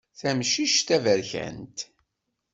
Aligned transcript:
Tamcict 0.19 0.87
taberkant. 0.87 1.77